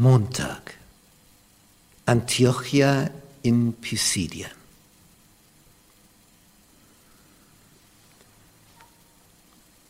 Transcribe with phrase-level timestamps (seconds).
[0.00, 0.78] Montag.
[2.06, 3.10] Antiochia
[3.42, 4.48] in Pisidien.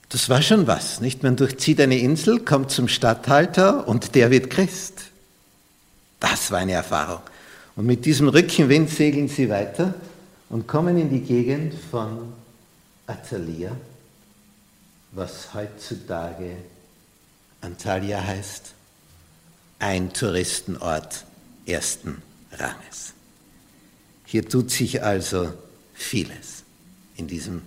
[0.08, 1.22] Das war schon was, nicht?
[1.22, 5.02] Man durchzieht eine Insel, kommt zum Statthalter und der wird Christ.
[6.18, 7.22] Das war eine Erfahrung.
[7.76, 9.94] Und mit diesem Rückenwind segeln sie weiter
[10.48, 12.32] und kommen in die Gegend von
[13.06, 13.76] Atalia,
[15.12, 16.56] was heutzutage
[17.60, 18.74] Antalya heißt,
[19.80, 21.24] ein Touristenort
[21.66, 23.14] ersten Ranges.
[24.24, 25.52] Hier tut sich also
[25.94, 26.62] vieles
[27.16, 27.62] in diesem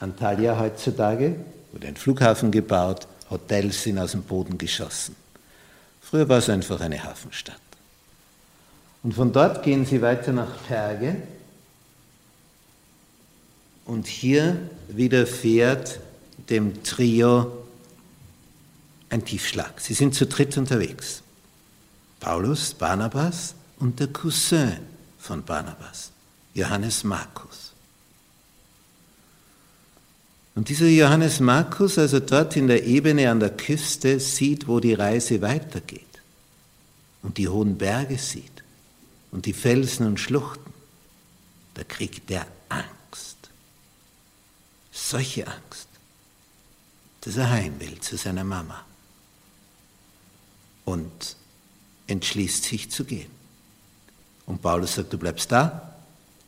[0.00, 1.36] Antalya heutzutage,
[1.72, 5.16] wurde ein Flughafen gebaut, Hotels sind aus dem Boden geschossen.
[6.02, 7.56] Früher war es einfach eine Hafenstadt.
[9.02, 11.16] Und von dort gehen sie weiter nach Perge.
[13.86, 14.56] Und hier
[14.88, 16.00] widerfährt
[16.50, 17.63] dem Trio
[19.10, 19.80] ein Tiefschlag.
[19.80, 21.22] Sie sind zu dritt unterwegs.
[22.20, 24.78] Paulus, Barnabas und der Cousin
[25.18, 26.10] von Barnabas,
[26.54, 27.72] Johannes Markus.
[30.54, 34.94] Und dieser Johannes Markus, also dort in der Ebene an der Küste, sieht, wo die
[34.94, 36.00] Reise weitergeht
[37.22, 38.62] und die hohen Berge sieht
[39.32, 40.72] und die Felsen und Schluchten.
[41.74, 43.50] Da kriegt er Angst.
[44.92, 45.88] Solche Angst,
[47.22, 48.84] dass er heim will zu seiner Mama
[50.84, 51.36] und
[52.06, 53.30] entschließt sich zu gehen.
[54.46, 55.96] Und Paulus sagt, du bleibst da.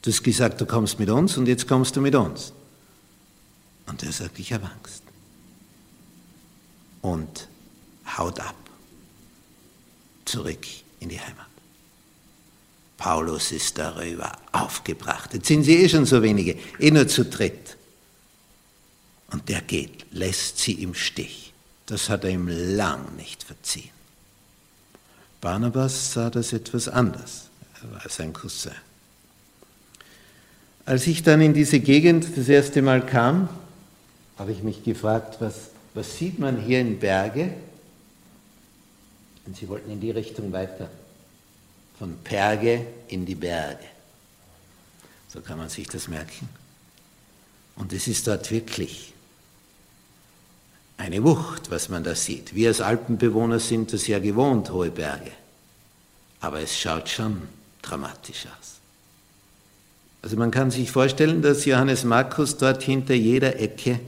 [0.03, 2.53] Du hast gesagt, du kommst mit uns und jetzt kommst du mit uns.
[3.87, 5.03] Und er sagt, ich habe Angst.
[7.03, 7.49] Und
[8.17, 8.57] haut ab.
[10.25, 10.67] Zurück
[11.01, 11.47] in die Heimat.
[12.97, 15.35] Paulus ist darüber aufgebracht.
[15.35, 17.77] Jetzt sind sie eh schon so wenige, eh nur zu dritt.
[19.31, 21.53] Und der geht, lässt sie im Stich.
[21.87, 23.96] Das hat er ihm lang nicht verziehen.
[25.47, 27.51] Barnabas sah das etwas anders.
[27.81, 28.73] Er war sein Cousin.
[30.85, 33.49] Als ich dann in diese Gegend das erste Mal kam,
[34.39, 37.55] habe ich mich gefragt, was, was sieht man hier in Berge?
[39.47, 40.91] Und sie wollten in die Richtung weiter.
[41.97, 43.85] Von Perge in die Berge.
[45.29, 46.49] So kann man sich das merken.
[47.77, 49.13] Und es ist dort wirklich
[50.97, 52.55] eine Wucht, was man da sieht.
[52.55, 55.31] Wir als Alpenbewohner sind das ja gewohnt, hohe Berge.
[56.41, 57.43] Aber es schaut schon
[57.83, 58.77] dramatisch aus.
[60.23, 64.01] Also man kann sich vorstellen, dass Johannes Markus dort hinter jeder Ecke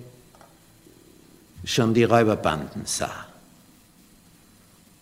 [1.65, 3.27] schon die Räuberbanden sah.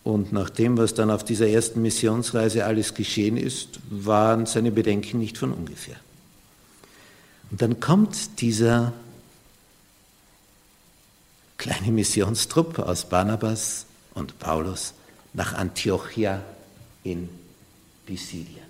[0.03, 5.19] Und nach dem, was dann auf dieser ersten Missionsreise alles geschehen ist, waren seine Bedenken
[5.19, 5.97] nicht von ungefähr.
[7.51, 8.93] Und dann kommt dieser
[11.57, 14.93] kleine Missionstrupp aus Barnabas und Paulus
[15.33, 16.43] nach Antiochia
[17.03, 17.29] in
[18.05, 18.65] Pisidien.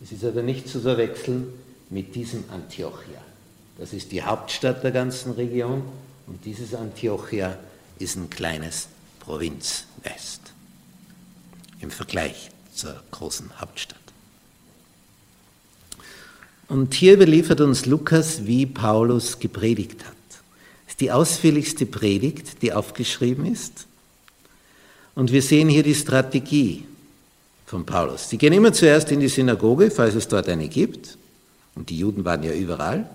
[0.00, 1.48] Das ist aber nicht zu verwechseln
[1.90, 3.20] mit diesem Antiochia.
[3.78, 5.82] Das ist die Hauptstadt der ganzen Region
[6.26, 7.58] und dieses Antiochia
[7.98, 8.88] ist ein kleines
[9.20, 10.40] Provinznest
[11.80, 13.98] im Vergleich zur großen Hauptstadt.
[16.68, 20.17] Und hier überliefert uns Lukas, wie Paulus gepredigt hat
[21.00, 23.86] die ausführlichste Predigt, die aufgeschrieben ist.
[25.14, 26.84] Und wir sehen hier die Strategie
[27.66, 28.28] von Paulus.
[28.28, 31.18] Die gehen immer zuerst in die Synagoge, falls es dort eine gibt.
[31.74, 33.08] Und die Juden waren ja überall.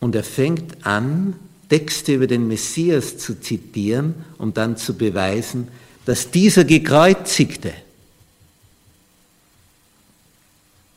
[0.00, 1.34] Und er fängt an,
[1.68, 5.68] Texte über den Messias zu zitieren, um dann zu beweisen,
[6.06, 7.74] dass dieser Gekreuzigte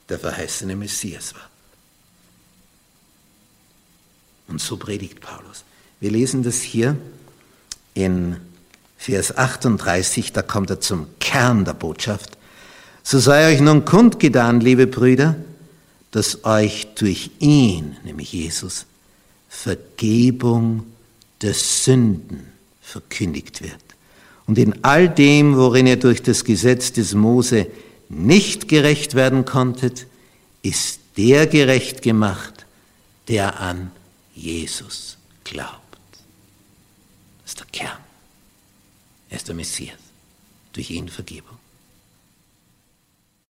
[0.07, 1.50] der verheißene Messias war.
[4.51, 5.63] Und so predigt Paulus.
[6.01, 6.97] Wir lesen das hier
[7.93, 8.35] in
[8.97, 12.37] Vers 38, da kommt er zum Kern der Botschaft.
[13.01, 15.37] So sei euch nun kundgetan, liebe Brüder,
[16.11, 18.85] dass euch durch ihn, nämlich Jesus,
[19.47, 20.83] Vergebung
[21.41, 22.41] der Sünden
[22.81, 23.79] verkündigt wird.
[24.47, 27.67] Und in all dem, worin ihr durch das Gesetz des Mose
[28.09, 30.07] nicht gerecht werden konntet,
[30.61, 32.65] ist der gerecht gemacht,
[33.29, 33.91] der an
[34.33, 35.97] Jesus glaubt.
[37.41, 38.03] Das ist der Kern.
[39.29, 39.99] Er ist der Messias.
[40.73, 41.57] Durch ihn Vergebung.